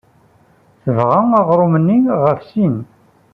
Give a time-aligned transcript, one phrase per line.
[0.83, 2.75] Tebɣa aɣrum-nni ɣef sin.